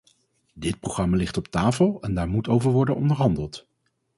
[0.53, 3.67] Dit programma ligt op tafel en dáár moet over worden onderhandeld.